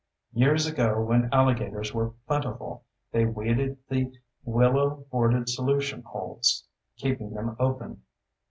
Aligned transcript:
Years 0.33 0.65
ago, 0.65 0.99
when 0.99 1.29
alligators 1.31 1.93
were 1.93 2.15
plentiful, 2.25 2.85
they 3.11 3.25
weeded 3.25 3.77
the 3.87 4.11
willow 4.43 5.05
bordered 5.11 5.47
solution 5.47 6.01
holes, 6.01 6.65
keeping 6.97 7.35
them 7.35 7.55
open. 7.59 8.01